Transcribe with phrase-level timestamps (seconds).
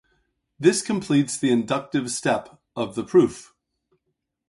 [0.57, 3.53] This completes the inductive step of the proof.